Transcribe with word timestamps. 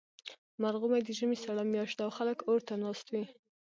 مرغومی 0.61 1.01
د 1.03 1.09
ژمي 1.17 1.37
سړه 1.43 1.63
میاشت 1.73 1.95
ده، 1.97 2.03
او 2.05 2.11
خلک 2.17 2.37
اور 2.49 2.59
ته 2.67 2.73
ناست 2.83 3.07
وي. 3.13 3.23